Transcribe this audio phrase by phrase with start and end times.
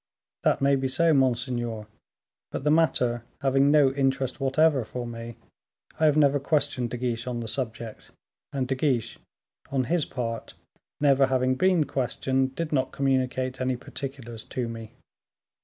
[0.41, 1.85] "That may be so, monseigneur;
[2.51, 5.37] but the matter having no interest whatever for me,
[5.99, 8.09] I have never questioned De Guiche on the subject;
[8.51, 9.19] and De Guiche,
[9.69, 10.55] on his part,
[10.99, 14.93] never having been questioned, did not communicate any particulars to me."